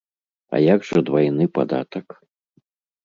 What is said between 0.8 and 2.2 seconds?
жа двайны падатак?